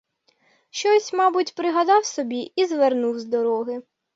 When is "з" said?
3.19-3.25